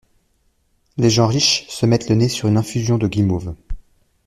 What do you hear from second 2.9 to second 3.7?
de guimauve…